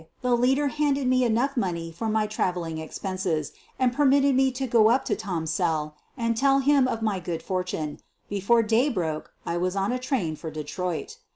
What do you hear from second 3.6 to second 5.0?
and permitted me to go